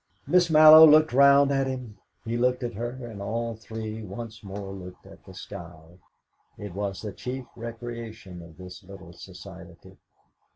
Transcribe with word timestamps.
Miss 0.25 0.49
Mallow 0.49 0.83
looked 0.87 1.13
round 1.13 1.51
at 1.51 1.67
him, 1.67 1.99
he 2.25 2.35
looked 2.35 2.63
at 2.63 2.73
her, 2.73 3.05
and 3.05 3.21
all 3.21 3.55
three 3.55 4.01
once 4.01 4.43
more 4.43 4.71
looked 4.73 5.05
at 5.05 5.23
the 5.25 5.35
sky. 5.35 5.99
It 6.57 6.73
was 6.73 7.03
the 7.03 7.13
chief 7.13 7.45
recreation 7.55 8.41
of 8.41 8.57
this 8.57 8.81
little 8.83 9.13
society. 9.13 9.97